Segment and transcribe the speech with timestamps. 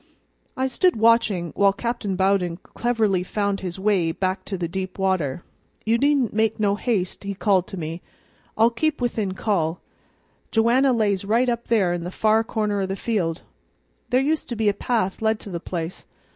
[0.57, 5.43] I stood watching while Captain Bowden cleverly found his way back to deeper water.
[5.85, 8.01] "You needn't make no haste," he called to me;
[8.57, 9.79] "I'll keep within call.
[10.49, 13.43] Joanna lays right up there in the far corner o' the field.
[14.09, 16.07] There used to be a path led to the place.